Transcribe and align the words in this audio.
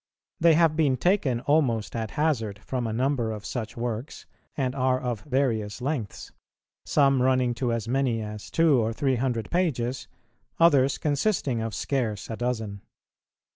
They 0.39 0.55
have 0.55 0.75
been 0.75 0.97
taken 0.97 1.41
almost 1.41 1.95
at 1.95 2.09
hazard 2.17 2.57
from 2.65 2.87
a 2.87 2.91
number 2.91 3.31
of 3.31 3.45
such 3.45 3.77
works, 3.77 4.25
and 4.57 4.73
are 4.73 4.99
of 4.99 5.21
various 5.25 5.79
lengths; 5.79 6.31
some 6.87 7.21
running 7.21 7.53
to 7.61 7.71
as 7.71 7.87
many 7.87 8.19
as 8.23 8.49
two 8.49 8.79
or 8.81 8.93
three 8.93 9.17
hundred 9.17 9.51
pages, 9.51 10.07
others 10.59 10.97
consisting 10.97 11.61
of 11.61 11.75
scarce 11.75 12.31
a 12.31 12.35
dozen. 12.35 12.81